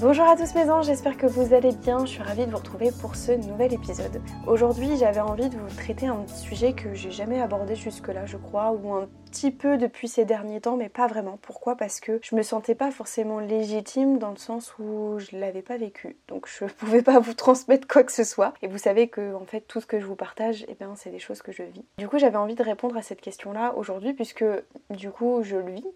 Bonjour 0.00 0.24
à 0.24 0.34
tous 0.34 0.54
mes 0.54 0.70
anges, 0.70 0.86
j'espère 0.86 1.18
que 1.18 1.26
vous 1.26 1.52
allez 1.52 1.72
bien. 1.72 2.06
Je 2.06 2.12
suis 2.12 2.22
ravie 2.22 2.46
de 2.46 2.50
vous 2.50 2.56
retrouver 2.56 2.90
pour 3.02 3.16
ce 3.16 3.32
nouvel 3.32 3.74
épisode. 3.74 4.22
Aujourd'hui, 4.46 4.96
j'avais 4.96 5.20
envie 5.20 5.50
de 5.50 5.58
vous 5.58 5.76
traiter 5.76 6.06
un 6.06 6.26
sujet 6.26 6.72
que 6.72 6.94
j'ai 6.94 7.10
jamais 7.10 7.38
abordé 7.38 7.76
jusque-là, 7.76 8.24
je 8.24 8.38
crois, 8.38 8.72
ou 8.72 8.94
un 8.94 9.10
petit 9.30 9.50
peu 9.50 9.76
depuis 9.76 10.08
ces 10.08 10.24
derniers 10.24 10.62
temps, 10.62 10.78
mais 10.78 10.88
pas 10.88 11.06
vraiment. 11.06 11.38
Pourquoi? 11.42 11.76
Parce 11.76 12.00
que 12.00 12.18
je 12.22 12.34
me 12.34 12.40
sentais 12.40 12.74
pas 12.74 12.90
forcément 12.90 13.40
légitime 13.40 14.18
dans 14.18 14.30
le 14.30 14.38
sens 14.38 14.74
où 14.78 15.18
je 15.18 15.36
l'avais 15.36 15.60
pas 15.60 15.76
vécu. 15.76 16.16
Donc 16.28 16.48
je 16.48 16.64
pouvais 16.78 17.02
pas 17.02 17.18
vous 17.18 17.34
transmettre 17.34 17.86
quoi 17.86 18.02
que 18.02 18.12
ce 18.12 18.24
soit. 18.24 18.54
Et 18.62 18.68
vous 18.68 18.78
savez 18.78 19.08
que 19.08 19.34
en 19.34 19.44
fait 19.44 19.60
tout 19.60 19.82
ce 19.82 19.86
que 19.86 20.00
je 20.00 20.06
vous 20.06 20.16
partage, 20.16 20.64
eh 20.68 20.74
bien 20.76 20.94
c'est 20.96 21.10
des 21.10 21.18
choses 21.18 21.42
que 21.42 21.52
je 21.52 21.62
vis. 21.62 21.84
Du 21.98 22.08
coup, 22.08 22.18
j'avais 22.18 22.38
envie 22.38 22.54
de 22.54 22.62
répondre 22.62 22.96
à 22.96 23.02
cette 23.02 23.20
question-là 23.20 23.74
aujourd'hui 23.76 24.14
puisque 24.14 24.46
du 24.88 25.10
coup 25.10 25.42
je 25.42 25.56
le 25.56 25.72
vis 25.72 25.86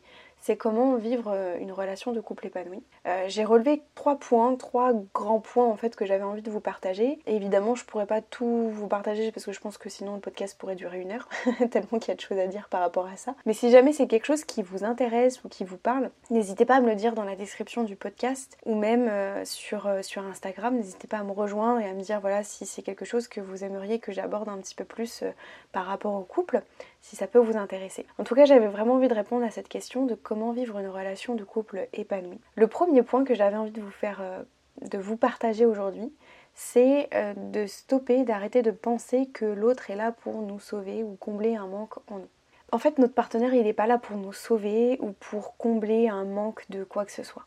c'est 0.44 0.58
comment 0.58 0.96
vivre 0.96 1.30
euh, 1.32 1.56
une 1.58 1.72
relation 1.72 2.12
de 2.12 2.20
couple 2.20 2.48
épanoui. 2.48 2.82
Euh, 3.06 3.24
j'ai 3.28 3.44
relevé 3.44 3.82
trois 3.94 4.18
points, 4.18 4.54
trois 4.56 4.92
grands 5.14 5.40
points 5.40 5.64
en 5.64 5.76
fait 5.76 5.96
que 5.96 6.04
j'avais 6.04 6.22
envie 6.22 6.42
de 6.42 6.50
vous 6.50 6.60
partager. 6.60 7.18
Évidemment, 7.26 7.74
je 7.74 7.86
pourrais 7.86 8.04
pas 8.04 8.20
tout 8.20 8.68
vous 8.68 8.86
partager 8.86 9.32
parce 9.32 9.46
que 9.46 9.52
je 9.52 9.60
pense 9.60 9.78
que 9.78 9.88
sinon 9.88 10.16
le 10.16 10.20
podcast 10.20 10.58
pourrait 10.58 10.74
durer 10.74 11.00
une 11.00 11.12
heure, 11.12 11.30
tellement 11.70 11.98
qu'il 11.98 12.08
y 12.08 12.10
a 12.10 12.14
de 12.14 12.20
choses 12.20 12.38
à 12.38 12.46
dire 12.46 12.68
par 12.68 12.82
rapport 12.82 13.06
à 13.06 13.16
ça. 13.16 13.34
Mais 13.46 13.54
si 13.54 13.70
jamais 13.70 13.94
c'est 13.94 14.06
quelque 14.06 14.26
chose 14.26 14.44
qui 14.44 14.60
vous 14.60 14.84
intéresse 14.84 15.42
ou 15.44 15.48
qui 15.48 15.64
vous 15.64 15.78
parle, 15.78 16.10
n'hésitez 16.28 16.66
pas 16.66 16.76
à 16.76 16.80
me 16.82 16.90
le 16.90 16.94
dire 16.94 17.14
dans 17.14 17.24
la 17.24 17.36
description 17.36 17.82
du 17.82 17.96
podcast 17.96 18.58
ou 18.66 18.74
même 18.74 19.08
euh, 19.08 19.46
sur, 19.46 19.88
sur 20.02 20.26
Instagram. 20.26 20.76
N'hésitez 20.76 21.08
pas 21.08 21.20
à 21.20 21.24
me 21.24 21.32
rejoindre 21.32 21.80
et 21.80 21.88
à 21.88 21.94
me 21.94 22.02
dire 22.02 22.20
voilà 22.20 22.44
si 22.44 22.66
c'est 22.66 22.82
quelque 22.82 23.06
chose 23.06 23.28
que 23.28 23.40
vous 23.40 23.64
aimeriez 23.64 23.98
que 23.98 24.12
j'aborde 24.12 24.50
un 24.50 24.58
petit 24.58 24.74
peu 24.74 24.84
plus 24.84 25.24
par 25.72 25.86
rapport 25.86 26.14
au 26.16 26.24
couple, 26.24 26.62
si 27.04 27.16
ça 27.16 27.26
peut 27.26 27.38
vous 27.38 27.58
intéresser. 27.58 28.06
En 28.18 28.24
tout 28.24 28.34
cas, 28.34 28.46
j'avais 28.46 28.66
vraiment 28.66 28.94
envie 28.94 29.08
de 29.08 29.14
répondre 29.14 29.44
à 29.44 29.50
cette 29.50 29.68
question 29.68 30.06
de 30.06 30.14
comment 30.14 30.52
vivre 30.52 30.78
une 30.78 30.88
relation 30.88 31.34
de 31.34 31.44
couple 31.44 31.86
épanouie. 31.92 32.40
Le 32.54 32.66
premier 32.66 33.02
point 33.02 33.24
que 33.24 33.34
j'avais 33.34 33.58
envie 33.58 33.72
de 33.72 33.82
vous 33.82 33.90
faire, 33.90 34.20
euh, 34.22 34.42
de 34.80 34.96
vous 34.96 35.18
partager 35.18 35.66
aujourd'hui, 35.66 36.10
c'est 36.54 37.10
euh, 37.12 37.34
de 37.36 37.66
stopper, 37.66 38.24
d'arrêter 38.24 38.62
de 38.62 38.70
penser 38.70 39.26
que 39.26 39.44
l'autre 39.44 39.90
est 39.90 39.96
là 39.96 40.12
pour 40.12 40.40
nous 40.40 40.58
sauver 40.58 41.04
ou 41.04 41.16
combler 41.16 41.56
un 41.56 41.66
manque 41.66 41.98
en 42.10 42.20
nous. 42.20 42.28
En 42.72 42.78
fait, 42.78 42.98
notre 42.98 43.12
partenaire, 43.12 43.52
il 43.52 43.64
n'est 43.64 43.74
pas 43.74 43.86
là 43.86 43.98
pour 43.98 44.16
nous 44.16 44.32
sauver 44.32 44.96
ou 45.02 45.12
pour 45.12 45.58
combler 45.58 46.08
un 46.08 46.24
manque 46.24 46.64
de 46.70 46.84
quoi 46.84 47.04
que 47.04 47.12
ce 47.12 47.22
soit. 47.22 47.44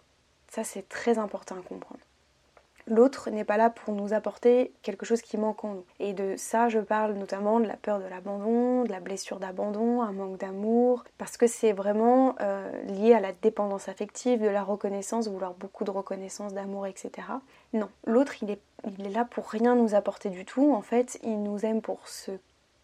Ça, 0.50 0.64
c'est 0.64 0.88
très 0.88 1.18
important 1.18 1.56
à 1.56 1.64
comprendre 1.68 2.00
l'autre 2.88 3.30
n'est 3.30 3.44
pas 3.44 3.58
là 3.58 3.70
pour 3.70 3.94
nous 3.94 4.14
apporter 4.14 4.72
quelque 4.82 5.06
chose 5.06 5.22
qui 5.22 5.38
manque 5.38 5.64
en 5.64 5.74
nous. 5.76 5.86
Et 6.00 6.14
de 6.14 6.36
ça, 6.38 6.70
je 6.70 6.80
parle 6.80 7.14
notamment 7.14 7.60
de 7.60 7.68
la 7.68 7.76
peur 7.76 8.00
de 8.00 8.06
l'abandon, 8.06 8.84
de 8.84 8.92
la 8.92 9.00
blessure 9.00 9.40
d'abandon, 9.40 10.02
un 10.02 10.12
manque 10.12 10.38
d'amour, 10.38 11.04
parce 11.18 11.38
que 11.38 11.48
c'est 11.48 11.74
vraiment 11.74 12.36
euh, 12.42 12.72
lié 12.84 13.14
à 13.14 13.20
la 13.20 13.32
dépendance 13.34 13.90
affective, 13.90 14.42
de 14.42 14.48
la 14.48 14.64
reconnaissance, 14.64 15.28
vouloir 15.28 15.54
beaucoup 15.54 15.84
de 15.84 15.92
reconnaissance, 15.92 16.54
d'amour, 16.54 16.88
etc. 16.88 17.28
Non, 17.74 17.90
l'autre, 18.06 18.42
il 18.42 18.52
est, 18.52 18.62
il 18.98 19.06
est 19.06 19.12
là 19.12 19.26
pour 19.26 19.50
rien 19.50 19.76
nous 19.76 19.96
apporter 19.96 20.30
du 20.30 20.46
tout. 20.46 20.74
En 20.74 20.82
fait, 20.82 21.20
il 21.24 21.44
nous 21.44 21.66
aime 21.66 21.82
pour 21.82 22.08
ce 22.08 22.32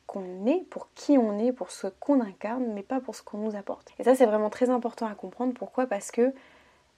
qu'on 0.05 0.45
est, 0.45 0.65
pour 0.69 0.89
qui 0.95 1.17
on 1.17 1.39
est, 1.39 1.51
pour 1.51 1.71
ce 1.71 1.87
qu'on 1.87 2.21
incarne, 2.21 2.65
mais 2.73 2.83
pas 2.83 2.99
pour 2.99 3.15
ce 3.15 3.23
qu'on 3.23 3.37
nous 3.37 3.55
apporte. 3.55 3.91
Et 3.99 4.03
ça, 4.03 4.15
c'est 4.15 4.25
vraiment 4.25 4.49
très 4.49 4.69
important 4.69 5.07
à 5.07 5.15
comprendre. 5.15 5.53
Pourquoi? 5.53 5.87
Parce 5.87 6.11
que 6.11 6.33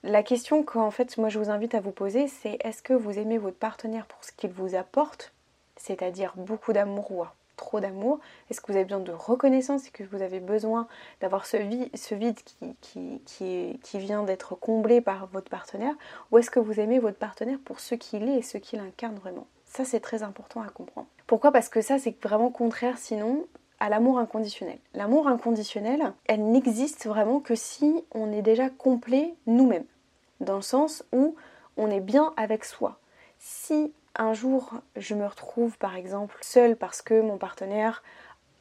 la 0.06 0.24
question 0.24 0.64
qu'en 0.64 0.92
fait 0.92 1.18
moi 1.18 1.30
je 1.30 1.40
vous 1.40 1.50
invite 1.50 1.76
à 1.76 1.82
vous 1.82 1.92
poser, 1.92 2.28
c'est 2.28 2.58
est-ce 2.62 2.82
que 2.82 2.94
vous 2.94 3.18
aimez 3.18 3.38
votre 3.38 3.58
partenaire 3.58 4.06
pour 4.06 4.24
ce 4.24 4.32
qu'il 4.32 4.52
vous 4.52 4.76
apporte, 4.76 5.34
c'est-à-dire 5.78 6.34
beaucoup 6.36 6.74
d'amour 6.74 7.12
ou 7.12 7.24
trop 7.58 7.80
d'amour? 7.80 8.20
Est-ce 8.50 8.62
que 8.62 8.72
vous 8.72 8.78
avez 8.78 8.86
besoin 8.86 9.00
de 9.00 9.12
reconnaissance? 9.12 9.84
Est-ce 9.84 9.92
que 9.92 10.04
vous 10.04 10.22
avez 10.22 10.40
besoin 10.40 10.88
d'avoir 11.22 11.46
ce, 11.46 11.58
vide, 11.58 12.38
qui, 12.82 13.22
qui 13.26 13.98
vient 13.98 14.24
d'être 14.24 14.56
comblé 14.56 15.02
par 15.02 15.28
votre 15.28 15.50
partenaire? 15.50 15.96
Ou 16.32 16.38
est-ce 16.38 16.52
que 16.52 16.60
vous 16.60 16.80
aimez 16.80 17.00
votre 17.00 17.18
partenaire 17.18 17.58
pour 17.66 17.80
ce 17.80 17.96
qu'il 17.96 18.30
est 18.30 18.38
et 18.38 18.42
ce 18.42 18.58
qu'il 18.58 18.80
incarne 18.80 19.16
vraiment? 19.16 19.48
Ça 19.66 19.86
c'est 19.86 20.00
très 20.00 20.22
important 20.22 20.62
à 20.62 20.70
comprendre. 20.70 21.08
Pourquoi? 21.26 21.52
Parce 21.52 21.70
que 21.70 21.82
ça 21.82 21.98
c'est 21.98 22.16
vraiment 22.24 22.52
contraire 22.52 22.98
sinon 22.98 23.48
à 23.80 23.90
l'amour 23.90 24.20
inconditionnel. 24.20 24.78
L'amour 24.94 25.28
inconditionnel, 25.28 26.14
elle 26.28 26.46
n'existe 26.52 27.08
vraiment 27.08 27.40
que 27.40 27.56
si 27.56 28.06
on 28.14 28.32
est 28.32 28.42
déjà 28.42 28.70
complet 28.70 29.34
nous-mêmes 29.48 29.86
dans 30.40 30.56
le 30.56 30.62
sens 30.62 31.04
où 31.12 31.36
on 31.78 31.90
est 31.90 32.00
bien 32.00 32.34
avec 32.38 32.66
soi. 32.66 32.98
Si 33.40 33.94
un 34.16 34.34
jour 34.34 34.72
je 34.96 35.14
me 35.14 35.26
retrouve 35.26 35.78
par 35.78 35.96
exemple 35.96 36.38
seule 36.42 36.76
parce 36.76 37.02
que 37.02 37.22
mon 37.22 37.38
partenaire 37.38 38.04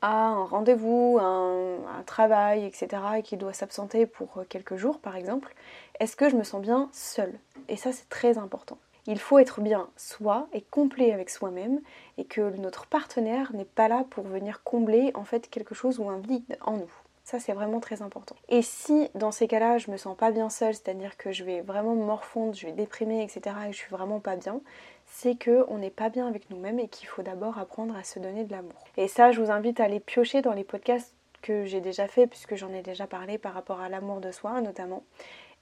a 0.02 0.26
un 0.26 0.44
rendez-vous, 0.44 1.18
un, 1.20 2.02
travail, 2.04 2.66
etc., 2.66 2.88
et 3.16 3.22
qu'il 3.22 3.38
doit 3.38 3.54
s'absenter 3.54 4.04
pour 4.04 4.44
quelques 4.48 4.76
jours 4.76 4.98
par 4.98 5.16
exemple, 5.16 5.54
est-ce 5.98 6.16
que 6.16 6.28
je 6.28 6.36
me 6.36 6.44
sens 6.44 6.60
bien 6.60 6.90
seule? 6.92 7.32
Et 7.68 7.76
ça 7.76 7.92
c'est 7.92 8.08
très 8.08 8.36
important. 8.36 8.78
Il 9.06 9.18
faut 9.18 9.38
être 9.38 9.60
bien 9.60 9.88
soi 9.96 10.46
et 10.52 10.62
complet 10.62 11.12
avec 11.12 11.30
soi-même 11.30 11.80
et 12.18 12.24
que 12.24 12.56
notre 12.56 12.86
partenaire 12.86 13.52
n'est 13.54 13.64
pas 13.64 13.88
là 13.88 14.04
pour 14.10 14.24
venir 14.24 14.62
combler 14.62 15.12
en 15.14 15.24
fait 15.24 15.48
quelque 15.48 15.74
chose 15.74 15.98
ou 15.98 16.08
un 16.08 16.18
vide 16.18 16.58
en 16.62 16.78
nous. 16.78 16.92
Ça, 17.24 17.40
c'est 17.40 17.54
vraiment 17.54 17.80
très 17.80 18.02
important. 18.02 18.36
Et 18.50 18.60
si 18.60 19.08
dans 19.14 19.32
ces 19.32 19.48
cas-là, 19.48 19.78
je 19.78 19.90
me 19.90 19.96
sens 19.96 20.14
pas 20.16 20.30
bien 20.30 20.50
seule, 20.50 20.74
c'est-à-dire 20.74 21.16
que 21.16 21.32
je 21.32 21.42
vais 21.42 21.62
vraiment 21.62 21.94
me 21.94 22.04
morfondre, 22.04 22.54
je 22.54 22.66
vais 22.66 22.72
déprimer, 22.72 23.22
etc., 23.22 23.56
et 23.68 23.72
je 23.72 23.78
suis 23.78 23.90
vraiment 23.90 24.20
pas 24.20 24.36
bien, 24.36 24.60
c'est 25.06 25.34
qu'on 25.42 25.78
n'est 25.78 25.90
pas 25.90 26.10
bien 26.10 26.26
avec 26.28 26.50
nous-mêmes 26.50 26.78
et 26.78 26.88
qu'il 26.88 27.08
faut 27.08 27.22
d'abord 27.22 27.58
apprendre 27.58 27.96
à 27.96 28.04
se 28.04 28.18
donner 28.18 28.44
de 28.44 28.52
l'amour. 28.52 28.84
Et 28.98 29.08
ça, 29.08 29.32
je 29.32 29.40
vous 29.40 29.50
invite 29.50 29.80
à 29.80 29.84
aller 29.84 30.00
piocher 30.00 30.42
dans 30.42 30.52
les 30.52 30.64
podcasts 30.64 31.14
que 31.40 31.64
j'ai 31.64 31.80
déjà 31.80 32.08
fait, 32.08 32.26
puisque 32.26 32.56
j'en 32.56 32.72
ai 32.72 32.82
déjà 32.82 33.06
parlé 33.06 33.38
par 33.38 33.54
rapport 33.54 33.80
à 33.80 33.88
l'amour 33.88 34.20
de 34.20 34.30
soi 34.30 34.60
notamment. 34.60 35.02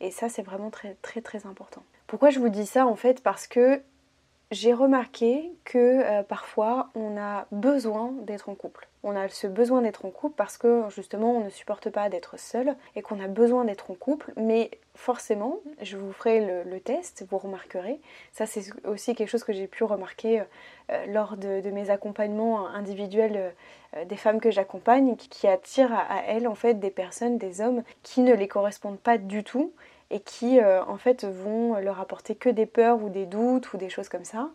Et 0.01 0.11
ça, 0.11 0.29
c'est 0.29 0.43
vraiment 0.43 0.71
très 0.71 0.97
très 1.01 1.21
très 1.21 1.47
important. 1.47 1.83
Pourquoi 2.09 2.31
je 2.31 2.41
vous 2.41 2.49
dis 2.49 2.67
ça 2.67 2.87
en 2.87 2.97
fait? 2.97 3.23
Parce 3.23 3.47
que 3.47 3.83
j'ai 4.53 4.75
remarqué 4.75 5.51
que 5.65 5.79
euh, 5.79 6.23
parfois 6.23 6.91
on 6.95 7.17
a 7.17 7.47
besoin 7.51 8.13
d'être 8.23 8.49
en 8.51 8.55
couple. 8.55 8.87
On 9.03 9.17
a 9.17 9.29
ce 9.29 9.47
besoin 9.47 9.83
d'être 9.83 10.05
en 10.05 10.11
couple 10.11 10.35
parce 10.37 10.59
que 10.59 10.85
justement 10.95 11.39
on 11.39 11.45
ne 11.45 11.51
supporte 11.51 11.91
pas 11.91 12.09
d'être 12.09 12.39
seul 12.39 12.77
et 12.95 13.03
qu'on 13.03 13.19
a 13.19 13.29
besoin 13.29 13.65
d'être 13.65 13.91
en 13.91 13.95
couple. 13.95 14.33
Mais 14.37 14.71
forcément, 14.95 15.59
je 15.81 15.97
vous 15.97 16.13
ferai 16.13 16.63
le, 16.65 16.81
test, 16.81 17.25
vous 17.31 17.39
remarquerez. 17.39 17.99
Ça 18.31 18.47
c'est 18.47 18.65
aussi 18.85 19.15
quelque 19.15 19.29
chose 19.29 19.43
que 19.43 19.55
j'ai 19.55 19.67
pu 19.67 19.85
remarquer 19.85 20.43
euh, 20.91 21.07
lors 21.07 21.37
de, 21.39 21.69
mes 21.71 21.89
accompagnements 21.91 22.69
individuels 22.69 23.55
euh, 23.97 24.05
des 24.05 24.17
femmes 24.17 24.41
que 24.41 24.51
j'accompagne 24.51 25.17
qui, 25.17 25.49
attirent 25.49 25.93
à, 25.93 26.03
à 26.03 26.23
elles 26.27 26.47
en 26.47 26.55
fait 26.55 26.75
des 26.75 26.91
personnes, 26.91 27.39
des 27.39 27.63
hommes 27.63 27.83
qui 28.03 28.21
ne 28.21 28.35
les 28.35 28.49
correspondent 28.49 29.01
pas 29.01 29.17
du 29.17 29.43
tout 29.45 29.73
et 30.13 30.21
qui 30.21 30.61
euh, 30.61 30.85
en 30.85 30.99
fait 30.99 31.25
vont 31.25 31.75
leur 31.79 31.99
apporter 31.99 32.35
que 32.35 32.51
des 32.51 32.67
peurs 32.67 33.03
ou 33.03 33.09
des 33.09 33.27
doutes 33.27 33.73
ou 33.73 33.79
des 33.79 33.89
choses 33.89 34.09
comme 34.09 34.25
ça. 34.25 34.51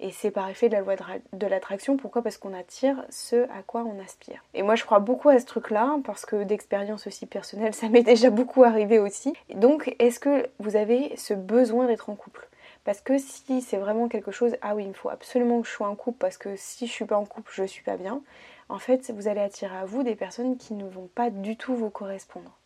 Et 0.00 0.10
c'est 0.10 0.30
par 0.30 0.48
effet 0.48 0.68
de 0.68 0.74
la 0.74 0.80
loi 0.80 0.94
de 1.32 1.46
l'attraction. 1.46 1.96
Pourquoi? 1.96 2.22
Parce 2.22 2.38
qu'on 2.38 2.54
attire 2.54 3.04
ce 3.10 3.44
à 3.50 3.62
quoi 3.64 3.84
on 3.84 4.02
aspire. 4.02 4.42
Et 4.54 4.62
moi 4.62 4.74
je 4.74 4.84
crois 4.84 4.98
beaucoup 4.98 5.28
à 5.28 5.38
ce 5.38 5.44
truc-là 5.44 5.98
parce 6.04 6.24
que 6.24 6.42
d'expérience 6.42 7.06
aussi 7.06 7.26
personnelle, 7.26 7.74
ça 7.82 7.88
m'est 7.88 8.02
déjà 8.02 8.30
beaucoup 8.30 8.64
arrivé 8.64 8.98
aussi. 8.98 9.34
Donc 9.54 9.94
est-ce 9.98 10.18
que 10.18 10.48
vous 10.58 10.76
avez 10.76 11.14
ce 11.16 11.34
besoin 11.34 11.86
d'être 11.86 12.08
en 12.08 12.16
couple? 12.16 12.48
Parce 12.84 13.00
que 13.00 13.18
si 13.18 13.60
c'est 13.60 13.76
vraiment 13.76 14.08
quelque 14.08 14.32
chose, 14.32 14.56
ah 14.62 14.74
oui, 14.74 14.84
il 14.84 14.88
me 14.88 14.94
faut 14.94 15.10
absolument 15.10 15.60
que 15.60 15.68
je 15.68 15.72
sois 15.72 15.88
en 15.88 15.94
couple 15.94 16.18
parce 16.18 16.38
que 16.38 16.56
si 16.56 16.86
je 16.86 16.92
suis 16.92 17.04
pas 17.04 17.16
en 17.16 17.26
couple, 17.26 17.52
je 17.54 17.64
suis 17.64 17.84
pas 17.84 17.96
bien. 17.96 18.22
En 18.68 18.78
fait, 18.78 19.12
vous 19.14 19.28
allez 19.28 19.40
attirer 19.40 19.76
à 19.76 19.84
vous 19.84 20.02
des 20.02 20.16
personnes 20.16 20.56
qui 20.56 20.72
ne 20.74 20.88
vont 20.88 21.08
pas 21.14 21.30
du 21.30 21.56
tout 21.56 21.76
vous 21.76 21.90
correspondre. 21.90 22.58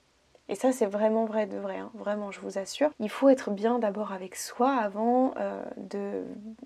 Et 0.48 0.54
ça, 0.54 0.72
c'est 0.72 0.86
vraiment 0.86 1.24
vrai 1.24 1.46
de 1.46 1.58
vrai, 1.58 1.78
hein. 1.78 1.90
vraiment, 1.94 2.30
je 2.30 2.40
vous 2.40 2.58
assure. 2.58 2.90
Il 3.00 3.10
faut 3.10 3.28
être 3.28 3.50
bien 3.50 3.78
d'abord 3.78 4.12
avec 4.12 4.36
soi 4.36 4.70
avant 4.70 5.34
euh, 5.38 5.64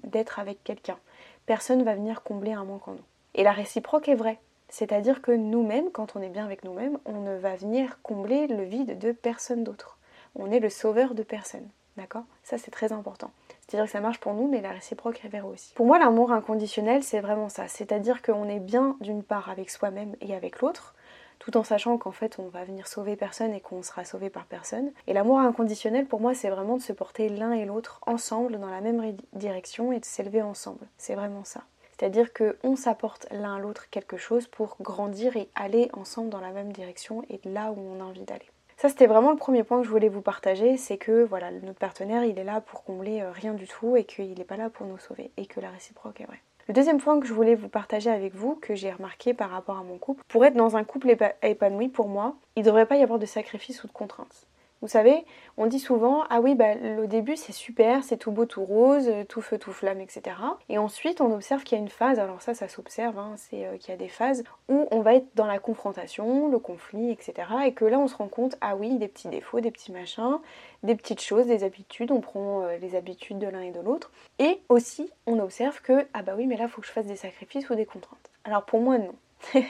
d'être 0.05 0.39
avec 0.39 0.63
quelqu'un. 0.65 0.99
Personne 1.47 1.83
va 1.83 1.95
venir 1.95 2.23
combler 2.23 2.53
un 2.53 2.65
manque 2.65 2.89
en 2.89 2.93
nous. 2.93 3.05
Et 3.35 3.43
la 3.43 3.53
réciproque 3.53 4.09
est 4.09 4.15
vraie. 4.15 4.39
C'est-à-dire 4.69 5.23
que 5.23 5.33
nous-mêmes, 5.33 5.91
quand 5.91 6.15
on 6.15 6.23
est 6.23 6.29
bien 6.29 6.45
avec 6.45 6.63
nous-mêmes, 6.63 6.99
on 7.07 7.21
ne 7.21 7.37
va 7.37 7.57
venir 7.57 7.99
combler 8.03 8.47
le 8.47 8.63
vide 8.63 8.99
de 8.99 9.13
personne 9.13 9.65
d'autre. 9.65 9.99
On 10.37 10.51
est 10.51 10.61
le 10.61 10.71
sauveur 10.71 11.15
de 11.15 11.23
personne. 11.23 11.69
D'accord? 11.97 12.25
Ça, 12.45 12.57
c'est 12.57 12.71
très 12.71 12.93
important. 12.93 13.31
C'est-à-dire 13.67 13.87
que 13.87 13.91
ça 13.91 14.01
marche 14.01 14.21
pour 14.21 14.35
nous, 14.35 14.49
mais 14.49 14.61
la 14.61 14.71
réciproque 14.71 15.25
est 15.25 15.29
vraie 15.29 15.41
aussi. 15.41 15.75
Pour 15.75 15.87
moi, 15.87 15.99
l'amour 15.99 16.33
inconditionnel, 16.33 17.03
c'est 17.03 17.21
vraiment 17.21 17.49
ça. 17.49 17.67
C'est-à-dire 17.67 18.23
qu'on 18.23 18.49
est 18.49 18.61
bien 18.61 18.97
d'une 19.01 19.23
part 19.23 19.51
avec 19.51 19.71
soi-même 19.71 20.15
et 20.21 20.35
avec 20.35 20.61
l'autre, 20.61 20.95
tout 21.41 21.57
en 21.57 21.65
sachant 21.65 21.99
qu'en 21.99 22.13
fait 22.13 22.39
on 22.39 22.47
va 22.49 22.63
venir 22.63 22.87
sauver 22.87 23.17
personne 23.17 23.53
et 23.53 23.61
qu'on 23.61 23.83
sera 23.83 24.05
sauvé 24.05 24.31
par 24.31 24.45
personne. 24.45 24.93
Et 25.09 25.13
l'amour 25.13 25.41
inconditionnel 25.41 26.07
pour 26.07 26.21
moi 26.21 26.35
c'est 26.35 26.51
vraiment 26.51 26.77
de 26.77 26.83
se 26.83 26.93
porter 26.93 27.29
l'un 27.29 27.51
et 27.51 27.65
l'autre 27.65 27.99
ensemble 28.07 28.61
dans 28.61 28.71
la 28.71 28.81
même 28.81 29.17
direction 29.33 29.91
et 29.91 29.99
de 29.99 30.05
s'élever 30.05 30.43
ensemble. 30.43 30.87
C'est 30.99 31.17
vraiment 31.17 31.45
ça. 31.45 31.63
C'est-à-dire 31.99 32.33
qu'on 32.33 32.77
s'apporte 32.77 33.27
l'un 33.31 33.57
à 33.57 33.59
l'autre 33.59 33.91
quelque 33.91 34.17
chose 34.17 34.47
pour 34.47 34.77
grandir 34.81 35.37
et 35.37 35.49
aller 35.55 35.91
ensemble 35.93 36.31
dans 36.31 36.41
la 36.41 36.53
même 36.53 36.73
direction 36.73 37.25
et 37.29 37.41
là 37.45 37.73
où 37.73 37.79
on 37.79 38.01
a 38.01 38.05
envie 38.05 38.25
d'aller. 38.25 38.49
Ça 38.77 38.89
c'était 38.89 39.07
vraiment 39.07 39.31
le 39.31 39.37
premier 39.37 39.65
point 39.65 39.81
que 39.81 39.85
je 39.85 39.91
voulais 39.91 40.09
vous 40.09 40.23
partager, 40.23 40.79
c'est 40.79 40.97
que 40.97 41.23
voilà, 41.25 41.51
notre 41.51 41.79
partenaire 41.79 42.25
il 42.25 42.39
est 42.39 42.45
là 42.45 42.63
pour 42.63 42.85
combler 42.85 43.21
euh, 43.21 43.31
rien 43.31 43.53
du 43.53 43.67
tout 43.67 43.97
et 43.97 44.05
qu'il 44.05 44.33
n'est 44.33 44.45
pas 44.45 44.57
là 44.57 44.71
pour 44.71 44.87
nous 44.87 44.97
sauver 44.97 45.31
et 45.37 45.45
que 45.45 45.61
la 45.61 45.69
réciproque 45.69 46.23
est 46.23 46.25
vraie. 46.25 46.41
Le 46.69 46.75
deuxième 46.75 46.99
point 46.99 47.19
que 47.19 47.27
je 47.27 47.33
voulais 47.33 47.55
vous 47.55 47.69
partager 47.69 48.11
avec 48.11 48.35
vous, 48.35 48.55
que 48.57 48.75
j'ai 48.75 48.93
remarqué 48.93 49.35
par 49.35 49.51
rapport 49.51 49.79
à 49.79 49.83
mon 49.83 49.99
couple, 49.99 50.23
pour 50.29 50.45
être 50.45 50.55
dans 50.55 50.77
un 50.77 50.85
couple 50.85 51.17
épanoui 51.43 51.89
pour 51.89 52.09
moi, 52.09 52.37
il 52.57 52.61
ne 52.61 52.67
devrait 52.67 52.87
pas 52.87 52.97
y 52.97 53.03
avoir 53.03 53.19
de 53.19 53.27
sacrifice 53.27 53.83
ou 53.83 53.87
de 53.87 53.93
contraintes. 53.93 54.47
Vous 54.83 54.89
savez, 54.89 55.27
on 55.59 55.67
dit 55.67 55.79
souvent 55.79 56.25
ah 56.31 56.41
oui 56.41 56.55
bah 56.55 56.73
au 57.03 57.05
début 57.05 57.37
c'est 57.37 57.53
super, 57.53 58.03
c'est 58.03 58.17
tout 58.17 58.31
beau, 58.31 58.47
tout 58.47 58.65
rose, 58.65 59.11
tout 59.29 59.43
feu, 59.43 59.59
tout 59.59 59.73
flamme, 59.73 60.01
etc. 60.01 60.37
Et 60.71 60.79
ensuite 60.79 61.21
on 61.21 61.31
observe 61.35 61.65
qu'il 61.65 61.77
y 61.77 61.81
a 61.81 61.85
une 61.85 61.91
phase, 61.91 62.19
alors 62.19 62.41
ça 62.41 62.55
ça 62.55 62.67
s'observe, 62.67 63.19
hein, 63.19 63.35
c'est 63.37 63.67
euh, 63.67 63.77
qu'il 63.77 63.91
y 63.91 63.93
a 63.93 63.99
des 63.99 64.09
phases 64.09 64.43
où 64.71 64.89
on 64.91 65.01
va 65.03 65.17
être 65.17 65.27
dans 65.35 65.45
la 65.45 65.59
confrontation, 65.59 66.49
le 66.49 66.59
conflit, 66.59 67.11
etc. 67.11 67.35
Et 67.67 67.75
que 67.75 67.85
là 67.85 67.99
on 67.99 68.09
se 68.09 68.17
rend 68.17 68.29
compte 68.29 68.57
ah 68.63 68.75
oui 68.75 68.97
des 68.97 69.09
petits 69.09 69.29
défauts, 69.29 69.61
des 69.61 69.71
petits 69.71 69.93
machins, 69.93 70.39
des 70.83 70.95
petites 70.95 71.21
choses, 71.21 71.47
des 71.47 71.63
habitudes, 71.63 72.11
on 72.11 72.23
prend 72.23 72.63
euh, 72.63 72.79
les 72.79 72.97
habitudes 72.97 73.39
de 73.39 73.49
l'un 73.49 73.61
et 73.61 73.73
de 73.73 73.81
l'autre. 73.81 74.11
Et 74.39 74.63
aussi 74.71 75.11
on 75.27 75.41
observe 75.41 75.83
que 75.83 76.07
ah 76.15 76.23
bah 76.23 76.33
oui 76.39 76.47
mais 76.47 76.57
là 76.57 76.69
faut 76.69 76.81
que 76.81 76.87
je 76.87 76.93
fasse 76.93 77.07
des 77.07 77.17
sacrifices 77.17 77.69
ou 77.69 77.75
des 77.75 77.85
contraintes. 77.85 78.31
Alors 78.45 78.65
pour 78.65 78.81
moi 78.81 78.97
non. 78.97 79.15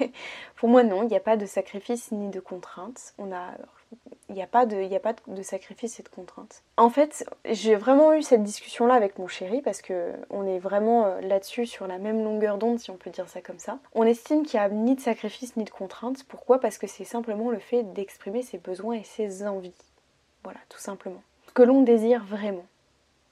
pour 0.57 0.69
moi 0.69 0.85
non, 0.85 1.03
il 1.03 1.09
n'y 1.09 1.17
a 1.17 1.21
pas 1.21 1.37
de 1.37 1.47
sacrifice 1.47 2.12
ni 2.12 2.29
de 2.29 2.39
contraintes. 2.39 3.15
On 3.19 3.33
a 3.33 3.55
il 4.31 4.35
n'y 4.35 4.43
a, 4.43 4.47
pas 4.47 4.65
de, 4.65 5.43
sacrifice 5.43 5.99
et 5.99 6.05
de 6.05 6.09
contrainte. 6.09 6.62
En 6.77 6.88
fait, 6.88 7.29
j'ai 7.44 7.75
vraiment 7.75 8.12
eu 8.15 8.23
cette 8.23 8.44
discussion-là 8.44 8.94
avec 8.94 9.19
mon 9.19 9.27
chéri 9.27 9.61
parce 9.61 9.82
que 9.82 10.12
on 10.31 10.47
est 10.47 10.61
vraiment 10.61 11.06
euh, 11.06 11.21
là-dessus 11.21 11.67
sur 11.67 11.88
la 11.88 11.99
même 11.99 12.23
longueur 12.23 12.56
d'onde, 12.56 12.79
si 12.79 12.93
on 12.93 12.97
peut 12.97 13.11
dire 13.11 13.29
ça 13.29 13.41
comme 13.41 13.59
ça. 13.59 13.79
On 13.93 14.05
estime 14.05 14.47
qu'il 14.47 14.61
n'y 14.61 14.67
a 14.67 14.69
ni 14.69 14.94
de 14.94 15.00
sacrifice 15.00 15.56
ni 15.56 15.65
de 15.65 15.71
contrainte. 15.71 16.23
Pourquoi? 16.29 16.61
Parce 16.61 16.79
que 16.79 16.87
c'est 16.87 17.05
simplement 17.05 17.50
le 17.50 17.59
fait 17.59 17.82
d'exprimer 17.93 18.43
ses 18.43 18.59
besoins 18.59 18.94
et 18.94 19.05
ses 19.05 19.47
envies. 19.47 19.75
Voilà, 20.44 20.61
tout 20.69 20.79
simplement. 20.79 21.23
Ce 21.49 21.53
que 21.53 21.62
l'on 21.62 21.83
désire 21.83 22.25
vraiment. 22.25 22.67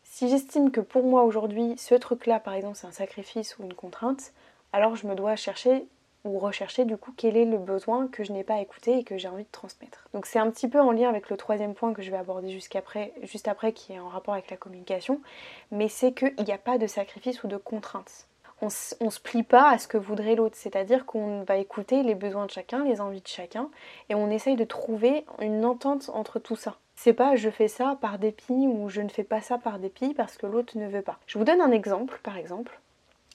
Si 0.03 0.29
j'estime 0.29 0.73
que 0.73 0.81
pour 0.81 1.05
moi 1.05 1.23
aujourd'hui, 1.23 1.75
ce 1.79 1.95
truc-là, 1.95 2.41
par 2.41 2.55
exemple, 2.55 2.77
c'est 2.77 2.89
un 2.89 2.93
sacrifice 2.93 3.57
ou 3.59 3.63
une 3.63 3.75
contrainte, 3.75 4.33
alors 4.73 4.97
je 4.97 5.07
me 5.07 5.15
dois 5.15 5.37
chercher 5.37 5.87
ou 6.25 6.39
rechercher 6.39 6.85
du 6.85 6.97
coup 6.97 7.13
quel 7.17 7.37
est 7.37 7.45
le 7.45 7.59
besoin 7.59 8.09
que 8.09 8.25
je 8.25 8.33
n'ai 8.33 8.45
pas 8.45 8.61
écouté 8.61 8.99
et 8.99 9.05
que 9.05 9.19
j'ai 9.19 9.29
envie 9.29 9.45
de 9.45 9.53
transmettre. 9.53 10.09
Donc 10.15 10.27
c'est 10.27 10.39
un 10.39 10.51
petit 10.51 10.69
peu 10.69 10.81
en 10.81 10.93
lien 10.93 11.09
avec 11.09 11.31
le 11.31 11.37
troisième 11.37 11.75
point 11.75 11.93
que 11.93 12.03
je 12.03 12.11
vais 12.11 12.17
aborder 12.17 12.51
juste 12.51 13.49
après 13.49 13.73
qui 13.73 13.93
est 13.93 14.01
en 14.01 14.09
rapport 14.09 14.35
avec 14.35 14.51
la 14.51 14.57
communication, 14.57 15.21
mais 15.71 15.89
c'est 15.89 16.13
qu'il 16.13 16.45
n'y 16.45 16.53
a 16.53 16.59
pas 16.59 16.79
de 16.79 16.87
sacrifice 16.87 17.43
ou 17.45 17.49
de 17.49 17.57
contrainte. 17.57 18.27
On, 18.61 18.67
ne 18.67 19.11
se 19.11 19.21
plie 19.21 19.45
pas 19.45 19.71
à 19.71 19.79
ce 19.79 19.87
que 19.87 19.97
voudrait 19.99 20.35
l'autre, 20.35 20.57
c'est-à-dire 20.57 21.07
qu'on 21.07 21.45
va 21.45 21.59
écouter 21.59 22.03
les 22.03 22.17
besoins 22.17 22.47
de 22.47 22.51
chacun, 22.51 22.85
les 22.85 23.01
envies 23.01 23.21
de 23.21 23.29
chacun, 23.29 23.71
et 24.09 24.17
on 24.17 24.31
essaye 24.31 24.57
de 24.57 24.65
trouver 24.65 25.25
une 25.41 25.65
entente 25.65 26.11
entre 26.13 26.41
tout 26.41 26.57
ça. 26.57 26.77
C'est 26.97 27.13
pas 27.13 27.37
je 27.37 27.51
fais 27.51 27.69
ça 27.69 27.97
par 28.01 28.19
dépit 28.19 28.67
ou 28.67 28.89
je 28.89 29.01
ne 29.01 29.09
fais 29.09 29.23
pas 29.23 29.41
ça 29.41 29.59
par 29.59 29.79
dépit 29.79 30.15
parce 30.15 30.37
que 30.37 30.47
l'autre 30.47 30.77
ne 30.77 30.89
veut 30.89 31.03
pas. 31.03 31.21
Je 31.27 31.39
vous 31.39 31.45
donne 31.45 31.61
un 31.61 31.71
exemple, 31.71 32.19
par 32.25 32.37
exemple. 32.37 32.81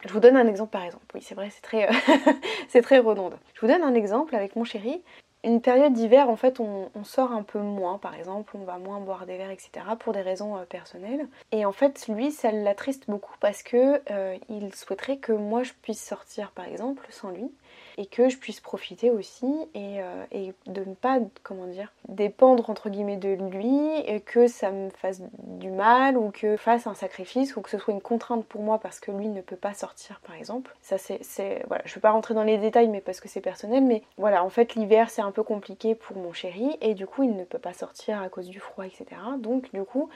Je 0.06 0.12
vous 0.12 0.20
donne 0.20 0.36
un 0.36 0.48
exemple 0.48 0.72
par 0.72 0.84
exemple. 0.84 1.06
Oui, 1.14 1.22
c'est 1.22 1.36
vrai, 1.36 1.50
c'est 1.50 1.62
très, 1.62 1.90
c'est 2.68 2.82
très 2.82 3.00
redondant. 3.00 3.40
Je 3.54 3.62
vous 3.62 3.68
donne 3.68 3.84
un 3.84 3.94
exemple 3.94 4.36
avec 4.36 4.56
mon 4.56 4.64
chéri. 4.66 5.02
Une 5.46 5.60
période 5.60 5.92
d'hiver, 5.92 6.30
en 6.30 6.38
fait, 6.38 6.62
on, 6.62 6.90
sort 7.04 7.34
un 7.34 7.44
peu 7.44 7.60
moins, 7.60 7.98
par 7.98 8.16
exemple, 8.16 8.56
on 8.56 8.64
va 8.64 8.78
moins 8.78 9.02
boire 9.02 9.26
des 9.26 9.36
verres, 9.36 9.52
etc., 9.52 9.72
pour 10.00 10.14
des 10.14 10.22
raisons 10.22 10.56
euh, 10.56 10.64
personnelles. 10.64 11.28
Et 11.52 11.66
en 11.66 11.74
fait, 11.74 12.08
lui, 12.08 12.32
ça 12.32 12.52
l'attriste 12.52 13.10
beaucoup 13.10 13.36
parce 13.42 13.62
que 13.62 14.02
euh, 14.10 14.38
il 14.48 14.74
souhaiterait 14.74 15.18
que 15.18 15.34
moi 15.34 15.64
je 15.64 15.74
puisse 15.82 16.02
sortir, 16.02 16.52
par 16.52 16.66
exemple, 16.66 17.06
sans 17.10 17.30
lui 17.30 17.52
et 17.98 18.06
que 18.06 18.30
je 18.30 18.38
puisse 18.38 18.60
profiter 18.60 19.12
aussi 19.12 19.52
euh, 19.76 20.26
et, 20.32 20.54
de 20.68 20.84
ne 20.84 20.96
pas, 20.96 21.20
comment 21.44 21.68
dire, 21.68 21.92
dépendre 22.08 22.70
entre 22.70 22.90
guillemets 22.90 23.18
de 23.18 23.34
lui 23.34 24.00
et 24.06 24.20
que 24.22 24.48
ça 24.48 24.72
me 24.72 24.90
fasse 24.90 25.22
du 25.38 25.70
mal 25.70 26.18
ou 26.18 26.32
que 26.32 26.58
fasse 26.58 26.88
un 26.88 26.94
sacrifice 26.94 27.56
ou 27.56 27.62
que 27.62 27.70
ce 27.70 27.78
soit 27.78 27.94
une 27.94 28.02
contrainte 28.02 28.46
pour 28.46 28.62
moi 28.62 28.80
parce 28.80 29.00
que 29.00 29.12
lui 29.12 29.28
ne 29.28 29.42
peut 29.42 29.56
pas 29.56 29.74
sortir 29.74 30.20
par 30.26 30.36
exemple. 30.36 30.76
Ça 30.82 30.98
c'est, 30.98 31.64
voilà, 31.68 31.84
je 31.86 31.96
vais 31.96 32.02
pas 32.02 32.12
rentrer 32.12 32.34
dans 32.34 32.44
les 32.44 32.58
détails 32.58 32.88
mais 32.88 33.02
parce 33.02 33.20
que 33.20 33.30
c'est 33.30 33.42
personnel 33.42 33.84
mais 33.84 34.04
voilà, 34.18 34.44
en 34.44 34.50
fait 34.50 34.76
l'hiver 34.76 35.10
c'est 35.10 35.22
un 35.22 35.32
compliqué 35.42 35.96
pour 35.96 36.16
mon 36.18 36.34
chéri 36.34 36.78
et 36.82 36.94
du 36.94 37.08
coup 37.08 37.24
il 37.24 37.36
ne 37.36 37.44
peut 37.44 37.58
pas 37.58 37.74
sortir 37.74 38.22
à 38.22 38.30
cause 38.30 38.48
du 38.50 38.60
froid 38.60 38.86
etc. 38.86 39.06
Donc 39.40 39.72
du 39.74 39.84
coup 39.84 40.10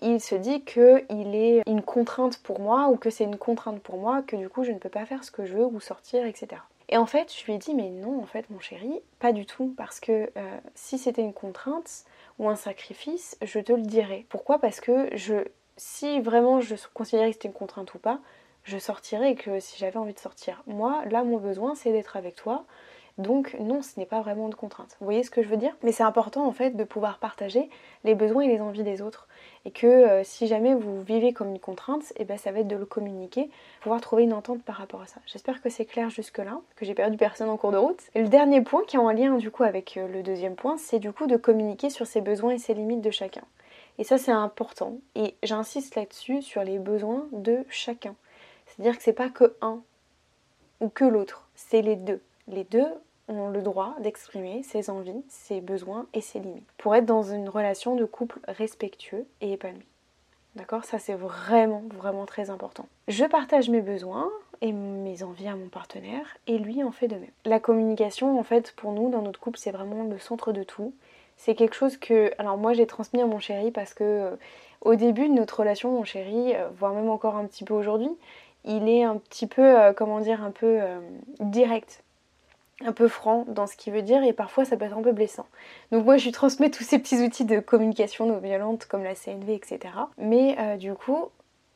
il 0.00 0.20
se 0.20 0.34
dit 0.34 0.62
qu'il 0.64 1.34
est 1.34 1.62
une 1.66 1.82
contrainte 1.82 2.38
pour 2.38 2.60
moi 2.60 2.88
ou 2.88 2.96
que 2.96 3.10
c'est 3.10 3.24
une 3.24 3.36
contrainte 3.36 3.80
pour 3.80 3.98
moi, 3.98 4.22
que 4.22 4.36
du 4.36 4.48
coup 4.48 4.64
je 4.64 4.72
ne 4.72 4.78
peux 4.78 4.88
pas 4.88 5.04
faire 5.04 5.24
ce 5.24 5.30
que 5.30 5.44
je 5.44 5.54
veux 5.54 5.66
ou 5.66 5.80
sortir, 5.80 6.24
etc. 6.24 6.62
Et 6.88 6.96
en 6.96 7.06
fait, 7.06 7.32
je 7.34 7.44
lui 7.46 7.54
ai 7.54 7.58
dit, 7.58 7.74
mais 7.74 7.88
non, 7.88 8.20
en 8.20 8.26
fait, 8.26 8.50
mon 8.50 8.60
chéri, 8.60 9.00
pas 9.18 9.32
du 9.32 9.46
tout, 9.46 9.72
parce 9.78 9.98
que 9.98 10.30
euh, 10.36 10.58
si 10.74 10.98
c'était 10.98 11.22
une 11.22 11.32
contrainte 11.32 12.04
ou 12.38 12.48
un 12.48 12.56
sacrifice, 12.56 13.38
je 13.40 13.60
te 13.60 13.72
le 13.72 13.82
dirais. 13.82 14.26
Pourquoi? 14.28 14.58
Parce 14.58 14.80
que 14.80 15.08
je, 15.16 15.36
si 15.76 16.20
vraiment 16.20 16.60
je 16.60 16.74
considérais 16.92 17.28
que 17.28 17.34
c'était 17.34 17.48
une 17.48 17.54
contrainte 17.54 17.94
ou 17.94 17.98
pas, 17.98 18.18
je 18.64 18.76
sortirais 18.78 19.34
que 19.36 19.58
si 19.58 19.78
j'avais 19.78 19.96
envie 19.96 20.12
de 20.12 20.18
sortir. 20.18 20.62
Moi, 20.66 21.02
là, 21.10 21.24
mon 21.24 21.38
besoin, 21.38 21.74
c'est 21.74 21.92
d'être 21.92 22.16
avec 22.16 22.36
toi. 22.36 22.64
Donc 23.22 23.56
non, 23.60 23.82
ce 23.82 23.98
n'est 23.98 24.06
pas 24.06 24.20
vraiment 24.20 24.48
de 24.48 24.54
contrainte. 24.54 24.96
Vous 25.00 25.06
voyez 25.06 25.22
ce 25.22 25.30
que 25.30 25.42
je 25.42 25.48
veux 25.48 25.56
dire? 25.56 25.74
Mais 25.82 25.92
c'est 25.92 26.02
important 26.02 26.46
en 26.46 26.52
fait 26.52 26.76
de 26.76 26.84
pouvoir 26.84 27.18
partager 27.18 27.70
les 28.04 28.14
besoins 28.14 28.42
et 28.42 28.48
les 28.48 28.60
envies 28.60 28.82
des 28.82 29.00
autres 29.00 29.28
et 29.64 29.70
que 29.70 29.86
euh, 29.86 30.24
si 30.24 30.46
jamais 30.46 30.74
vous 30.74 31.02
vivez 31.02 31.32
comme 31.32 31.50
une 31.50 31.58
contrainte, 31.58 32.02
et 32.12 32.22
eh 32.22 32.24
ben, 32.24 32.36
ça 32.36 32.50
va 32.52 32.60
être 32.60 32.68
de 32.68 32.76
le 32.76 32.84
communiquer, 32.84 33.48
pouvoir 33.80 34.00
trouver 34.00 34.24
une 34.24 34.32
entente 34.32 34.62
par 34.62 34.76
rapport 34.76 35.02
à 35.02 35.06
ça. 35.06 35.20
J'espère 35.26 35.62
que 35.62 35.70
c'est 35.70 35.84
clair 35.84 36.10
jusque-là, 36.10 36.60
que 36.76 36.84
j'ai 36.84 36.94
perdu 36.94 37.16
personne 37.16 37.48
en 37.48 37.56
cours 37.56 37.72
de 37.72 37.76
route. 37.76 38.00
Et 38.14 38.22
le 38.22 38.28
dernier 38.28 38.60
point 38.60 38.82
qui 38.86 38.96
est 38.96 39.00
en 39.00 39.10
lien 39.10 39.36
du 39.36 39.50
coup 39.50 39.62
avec 39.62 39.96
euh, 39.96 40.08
le 40.08 40.22
deuxième 40.22 40.56
point, 40.56 40.76
c'est 40.78 40.98
du 40.98 41.12
coup 41.12 41.26
de 41.26 41.36
communiquer 41.36 41.90
sur 41.90 42.06
ses 42.06 42.20
besoins 42.20 42.52
et 42.52 42.58
ses 42.58 42.74
limites 42.74 43.02
de 43.02 43.10
chacun. 43.10 43.42
Et 43.98 44.04
ça 44.04 44.18
c'est 44.18 44.32
important 44.32 44.96
et 45.14 45.34
j'insiste 45.42 45.94
là-dessus 45.94 46.42
sur 46.42 46.64
les 46.64 46.78
besoins 46.78 47.26
de 47.32 47.64
chacun. 47.68 48.14
C'est-à-dire 48.66 48.96
que 48.96 49.02
c'est 49.02 49.12
pas 49.12 49.28
que 49.28 49.54
un 49.60 49.80
ou 50.80 50.88
que 50.88 51.04
l'autre, 51.04 51.46
c'est 51.54 51.82
les 51.82 51.96
deux. 51.96 52.20
Les 52.48 52.64
deux 52.64 52.88
le 53.32 53.62
droit 53.62 53.94
d'exprimer 54.00 54.62
ses 54.62 54.90
envies, 54.90 55.24
ses 55.28 55.60
besoins 55.60 56.06
et 56.14 56.20
ses 56.20 56.40
limites 56.40 56.68
pour 56.78 56.94
être 56.94 57.06
dans 57.06 57.22
une 57.22 57.48
relation 57.48 57.96
de 57.96 58.04
couple 58.04 58.40
respectueux 58.48 59.26
et 59.40 59.52
épanoui. 59.52 59.86
D'accord? 60.54 60.84
Ça 60.84 60.98
c'est 60.98 61.14
vraiment 61.14 61.82
vraiment 61.94 62.26
très 62.26 62.50
important. 62.50 62.86
Je 63.08 63.24
partage 63.24 63.70
mes 63.70 63.80
besoins 63.80 64.30
et 64.60 64.72
mes 64.72 65.22
envies 65.22 65.48
à 65.48 65.56
mon 65.56 65.68
partenaire 65.68 66.36
et 66.46 66.58
lui 66.58 66.84
en 66.84 66.92
fait 66.92 67.08
de 67.08 67.16
même. 67.16 67.30
La 67.44 67.58
communication 67.58 68.38
en 68.38 68.42
fait 68.42 68.72
pour 68.72 68.92
nous 68.92 69.10
dans 69.10 69.22
notre 69.22 69.40
couple 69.40 69.58
c'est 69.58 69.70
vraiment 69.70 70.04
le 70.04 70.18
centre 70.18 70.52
de 70.52 70.62
tout. 70.62 70.92
C'est 71.36 71.54
quelque 71.54 71.74
chose 71.74 71.96
que 71.96 72.32
alors 72.38 72.58
moi 72.58 72.74
j'ai 72.74 72.86
transmis 72.86 73.22
à 73.22 73.26
mon 73.26 73.38
chéri 73.38 73.70
parce 73.70 73.94
que 73.94 74.04
euh, 74.04 74.36
au 74.82 74.94
début 74.94 75.28
de 75.28 75.34
notre 75.34 75.60
relation 75.60 75.90
mon 75.90 76.04
chéri, 76.04 76.54
euh, 76.54 76.68
voire 76.76 76.92
même 76.92 77.08
encore 77.08 77.36
un 77.36 77.46
petit 77.46 77.64
peu 77.64 77.72
aujourd'hui, 77.74 78.10
il 78.64 78.88
est 78.88 79.04
un 79.04 79.16
petit 79.16 79.46
peu 79.46 79.62
euh, 79.62 79.92
comment 79.94 80.20
dire 80.20 80.44
un 80.44 80.50
peu 80.50 80.80
direct 81.40 82.04
un 82.86 82.92
peu 82.92 83.08
franc 83.08 83.44
dans 83.48 83.66
ce 83.66 83.76
qu'il 83.76 83.92
veut 83.92 84.02
dire 84.02 84.22
et 84.22 84.32
parfois 84.32 84.64
ça 84.64 84.76
peut 84.76 84.84
être 84.84 84.96
un 84.96 85.02
peu 85.02 85.12
blessant. 85.12 85.46
Donc 85.90 86.04
moi 86.04 86.16
je 86.16 86.24
lui 86.24 86.32
transmets 86.32 86.70
tous 86.70 86.84
ces 86.84 86.98
petits 86.98 87.22
outils 87.22 87.44
de 87.44 87.60
communication 87.60 88.26
non 88.26 88.38
violente 88.38 88.86
comme 88.86 89.02
la 89.02 89.14
CNV, 89.14 89.54
etc. 89.54 89.80
Mais 90.18 90.56
euh, 90.58 90.76
du 90.76 90.94
coup, 90.94 91.28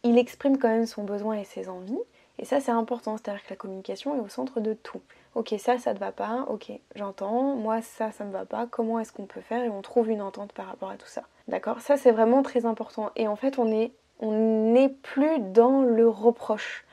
il 0.02 0.18
exprime 0.18 0.58
quand 0.58 0.68
même 0.68 0.86
son 0.86 1.04
besoin 1.04 1.36
et 1.36 1.44
ses 1.44 1.68
envies. 1.68 1.98
Et 2.38 2.44
ça 2.44 2.60
c'est 2.60 2.72
important, 2.72 3.16
c'est-à-dire 3.16 3.42
que 3.42 3.50
la 3.50 3.56
communication 3.56 4.16
est 4.16 4.20
au 4.20 4.28
centre 4.28 4.60
de 4.60 4.74
tout. 4.74 5.00
Ok, 5.34 5.54
ça, 5.58 5.78
ça 5.78 5.94
te 5.94 5.98
va 5.98 6.12
pas, 6.12 6.46
ok, 6.48 6.72
j'entends, 6.94 7.56
moi 7.56 7.82
ça, 7.82 8.10
ça 8.10 8.24
me 8.24 8.32
va 8.32 8.44
pas, 8.44 8.66
comment 8.70 8.98
est-ce 8.98 9.12
qu'on 9.12 9.26
peut 9.26 9.40
faire? 9.40 9.64
Et 9.64 9.68
on 9.68 9.82
trouve 9.82 10.10
une 10.10 10.22
entente 10.22 10.52
par 10.52 10.66
rapport 10.66 10.90
à 10.90 10.96
tout 10.96 11.08
ça. 11.08 11.22
D'accord? 11.48 11.80
Ça 11.80 11.96
c'est 11.96 12.10
vraiment 12.10 12.42
très 12.42 12.66
important. 12.66 13.10
Et 13.16 13.28
en 13.28 13.36
fait 13.36 13.58
on 13.58 13.70
est 13.70 13.92
on 14.18 14.72
n'est 14.72 14.88
plus 14.88 15.38
dans 15.38 15.82
le 15.82 16.08
reproche 16.08 16.86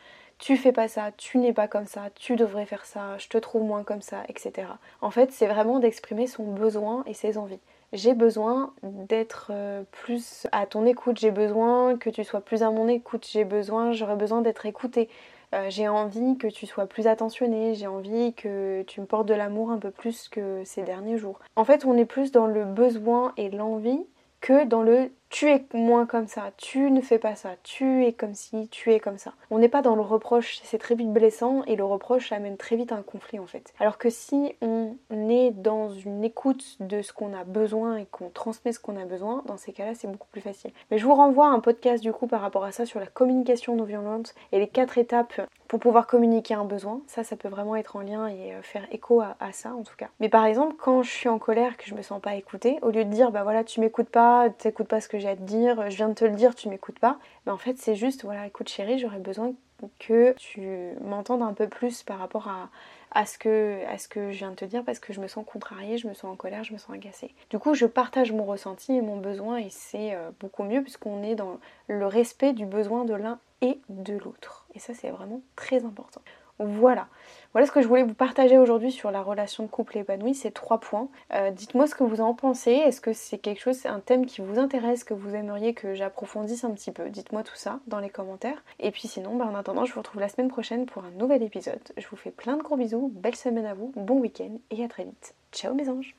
tu 0.43 0.57
fais 0.57 0.73
pas 0.73 0.89
ça, 0.89 1.11
tu 1.15 1.37
n'es 1.37 1.53
pas 1.53 1.69
comme 1.69 1.85
ça, 1.85 2.09
tu 2.15 2.35
devrais 2.35 2.65
faire 2.65 2.85
ça, 2.85 3.17
je 3.17 3.29
te 3.29 3.37
trouve 3.37 3.63
moins 3.63 3.83
comme 3.83 4.01
ça, 4.01 4.23
etc. 4.27 4.67
En 4.99 5.09
fait, 5.09 5.31
c'est 5.31 5.47
vraiment 5.47 5.79
d'exprimer 5.79 6.27
son 6.27 6.43
besoin 6.43 7.05
et 7.05 7.13
ses 7.13 7.37
envies. 7.37 7.61
J'ai 7.93 8.13
besoin 8.13 8.73
d'être 8.83 9.51
euh, 9.51 9.83
plus 9.91 10.45
à 10.51 10.65
ton 10.65 10.85
écoute, 10.85 11.17
j'ai 11.17 11.31
besoin 11.31 11.97
que 11.97 12.09
tu 12.09 12.25
sois 12.25 12.41
plus 12.41 12.61
à 12.61 12.71
mon 12.71 12.89
écoute, 12.89 13.25
j'ai 13.31 13.45
besoin, 13.45 13.93
j'aurais 13.93 14.17
besoin 14.17 14.41
d'être 14.41 14.65
écoutée. 14.65 15.07
Euh, 15.55 15.69
j'ai 15.69 15.87
envie 15.87 16.37
que 16.37 16.47
tu 16.47 16.65
sois 16.65 16.87
plus 16.87 17.07
attentionné, 17.07 17.73
j'ai 17.75 17.87
envie 17.87 18.33
que 18.33 18.81
tu 18.81 18.99
me 18.99 19.05
portes 19.05 19.29
de 19.29 19.33
l'amour 19.33 19.71
un 19.71 19.77
peu 19.77 19.91
plus 19.91 20.27
que 20.27 20.61
ces 20.65 20.83
derniers 20.83 21.17
jours. 21.17 21.39
En 21.55 21.63
fait, 21.63 21.85
on 21.85 21.95
est 21.95 22.03
plus 22.03 22.33
dans 22.33 22.47
le 22.47 22.65
besoin 22.65 23.31
et 23.37 23.49
l'envie 23.49 24.05
que 24.41 24.65
dans 24.65 24.81
le 24.81 25.09
tu 25.33 25.49
es 25.49 25.65
moins 25.73 26.05
comme 26.05 26.27
ça, 26.27 26.51
tu 26.57 26.91
ne 26.91 27.01
fais 27.01 27.17
pas 27.17 27.33
ça, 27.33 27.55
tu 27.63 28.05
es 28.05 28.13
comme 28.13 28.35
ci, 28.35 28.67
tu 28.69 28.93
es 28.93 28.99
comme 28.99 29.17
ça. 29.17 29.33
On 29.49 29.57
n'est 29.57 29.67
pas 29.67 29.81
dans 29.81 29.95
le 29.95 30.03
reproche, 30.03 30.59
c'est 30.63 30.77
très 30.77 30.93
vite 30.93 31.11
blessant 31.11 31.63
et 31.63 31.75
le 31.75 31.83
reproche 31.83 32.31
amène 32.31 32.55
très 32.55 32.75
vite 32.75 32.91
un 32.91 33.01
conflit 33.01 33.39
en 33.39 33.47
fait. 33.47 33.73
Alors 33.79 33.97
que 33.97 34.11
si 34.11 34.55
on 34.61 34.95
est 35.11 35.49
dans 35.49 35.89
une 35.89 36.23
écoute 36.23 36.77
de 36.81 37.01
ce 37.01 37.13
qu'on 37.13 37.33
a 37.33 37.45
besoin 37.45 37.97
et 37.97 38.05
qu'on 38.05 38.29
transmet 38.29 38.73
ce 38.73 38.79
qu'on 38.79 38.95
a 38.95 39.05
besoin, 39.05 39.41
dans 39.47 39.57
ces 39.57 39.73
cas-là 39.73 39.95
c'est 39.95 40.07
beaucoup 40.07 40.27
plus 40.31 40.41
facile. 40.41 40.69
Mais 40.91 40.99
je 40.99 41.05
vous 41.05 41.15
renvoie 41.15 41.47
un 41.47 41.61
podcast 41.61 42.03
du 42.03 42.13
coup 42.13 42.27
par 42.27 42.41
rapport 42.41 42.63
à 42.63 42.71
ça 42.71 42.85
sur 42.85 42.99
la 42.99 43.07
communication 43.07 43.75
non 43.75 43.85
violente 43.85 44.35
et 44.51 44.59
les 44.59 44.67
quatre 44.67 44.99
étapes 44.99 45.41
pour 45.73 45.79
pouvoir 45.79 46.05
communiquer 46.05 46.53
un 46.53 46.65
besoin. 46.65 47.01
Ça, 47.07 47.23
ça 47.23 47.35
peut 47.35 47.47
vraiment 47.47 47.75
être 47.75 47.95
en 47.95 48.01
lien 48.01 48.27
et 48.27 48.53
euh, 48.53 48.61
faire 48.61 48.85
écho 48.91 49.21
à, 49.21 49.35
ça 49.53 49.73
en 49.73 49.81
tout 49.81 49.95
cas. 49.97 50.09
Mais 50.19 50.29
par 50.29 50.45
exemple, 50.45 50.75
quand 50.77 51.01
je 51.01 51.09
suis 51.09 51.29
en 51.29 51.39
colère, 51.39 51.77
que 51.77 51.85
je 51.87 51.95
me 51.95 52.03
sens 52.03 52.21
pas 52.21 52.35
écoutée, 52.35 52.77
au 52.83 52.91
lieu 52.91 53.03
de 53.03 53.09
dire 53.09 53.31
bah 53.31 53.41
voilà 53.41 53.63
tu 53.63 53.79
m'écoutes 53.79 54.09
pas, 54.09 54.51
t'écoutes 54.51 54.87
pas 54.87 55.01
ce 55.01 55.07
que 55.07 55.17
j'ai 55.23 55.29
à 55.29 55.35
te 55.35 55.41
dire, 55.41 55.89
je 55.89 55.95
viens 55.95 56.09
de 56.09 56.13
te 56.13 56.25
le 56.25 56.35
dire, 56.35 56.53
tu 56.53 56.69
m'écoutes 56.69 56.99
pas, 56.99 57.17
bah 57.45 57.53
en 57.53 57.57
fait 57.57 57.77
c'est 57.77 57.95
juste 57.95 58.23
voilà 58.23 58.45
écoute 58.45 58.69
chérie, 58.69 58.99
j'aurais 58.99 59.19
besoin 59.19 59.53
que 59.99 60.33
tu 60.33 60.93
m'entendes 61.01 61.41
un 61.41 61.53
peu 61.53 61.67
plus 61.67 62.03
par 62.03 62.19
rapport 62.19 62.47
à, 62.47 62.69
à 63.11 63.25
ce, 63.25 63.37
que, 63.37 63.85
à 63.87 63.97
ce 63.97 64.07
que 64.07 64.31
je 64.31 64.39
viens 64.39 64.51
de 64.51 64.55
te 64.55 64.65
dire 64.65 64.83
parce 64.83 64.99
que 64.99 65.13
je 65.13 65.21
me 65.21 65.27
sens 65.27 65.45
contrariée, 65.45 65.97
je 65.97 66.07
me 66.07 66.13
sens 66.13 66.31
en 66.31 66.35
colère, 66.35 66.63
je 66.63 66.73
me 66.73 66.77
sens 66.77 66.95
agacée. 66.95 67.33
Du 67.49 67.59
coup, 67.59 67.73
je 67.73 67.85
partage 67.85 68.31
mon 68.31 68.45
ressenti 68.45 68.93
et 68.93 69.01
mon 69.01 69.17
besoin 69.17 69.57
et 69.57 69.69
c'est 69.69 70.13
euh, 70.13 70.31
beaucoup 70.39 70.63
mieux 70.63 70.81
puisqu'on 70.81 71.23
est 71.23 71.35
dans 71.35 71.59
le 71.87 72.05
respect 72.05 72.53
du 72.53 72.65
besoin 72.65 73.05
de 73.05 73.13
l'un 73.13 73.39
et 73.61 73.79
de 73.89 74.13
l'autre. 74.13 74.65
Et 74.75 74.79
ça, 74.79 74.93
c'est 74.93 75.09
vraiment 75.09 75.41
très 75.55 75.85
important. 75.85 76.21
Voilà. 76.59 77.07
Voilà 77.53 77.67
ce 77.67 77.71
que 77.71 77.81
je 77.81 77.87
voulais 77.87 78.03
vous 78.03 78.13
partager 78.13 78.57
aujourd'hui 78.57 78.91
sur 78.91 79.11
la 79.11 79.21
relation 79.21 79.63
de 79.63 79.69
couple 79.69 79.97
épanoui, 79.97 80.33
ces 80.33 80.51
trois 80.51 80.79
points. 80.79 81.07
Euh, 81.33 81.51
dites-moi 81.51 81.87
ce 81.87 81.95
que 81.95 82.03
vous 82.03 82.21
en 82.21 82.33
pensez. 82.33 82.71
Est-ce 82.71 83.01
que 83.01 83.13
c'est 83.13 83.37
quelque 83.37 83.61
chose, 83.61 83.85
un 83.85 83.99
thème 83.99 84.25
qui 84.25 84.41
vous 84.41 84.59
intéresse, 84.59 85.03
que 85.03 85.13
vous 85.13 85.35
aimeriez 85.35 85.73
que 85.73 85.93
j'approfondisse 85.93 86.63
un 86.63 86.71
petit 86.71 86.91
peu? 86.91 87.09
Dites-moi 87.09 87.43
tout 87.43 87.55
ça 87.55 87.79
dans 87.87 87.99
les 87.99 88.09
commentaires. 88.09 88.63
Et 88.79 88.91
puis 88.91 89.07
sinon, 89.07 89.35
bah, 89.35 89.45
en 89.45 89.55
attendant, 89.55 89.85
je 89.85 89.93
vous 89.93 89.99
retrouve 89.99 90.21
la 90.21 90.29
semaine 90.29 90.49
prochaine 90.49 90.85
pour 90.85 91.03
un 91.03 91.11
nouvel 91.11 91.43
épisode. 91.43 91.81
Je 91.97 92.07
vous 92.07 92.17
fais 92.17 92.31
plein 92.31 92.57
de 92.57 92.63
gros 92.63 92.77
bisous, 92.77 93.11
belle 93.13 93.35
semaine 93.35 93.65
à 93.65 93.73
vous, 93.73 93.91
bon 93.95 94.19
week-end 94.19 94.57
et 94.71 94.83
à 94.83 94.87
très 94.87 95.03
vite. 95.03 95.35
Ciao 95.51 95.73
mes 95.73 95.89
anges 95.89 96.11